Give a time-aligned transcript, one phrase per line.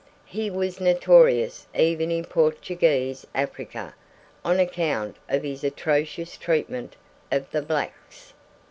[0.25, 3.93] He was notorious even in Portuguese Africa
[4.43, 6.95] on account of his atrocious treatment
[7.31, 8.33] of the blacks.